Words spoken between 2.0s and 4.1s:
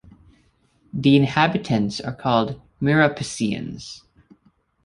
are called "Mirapiciens".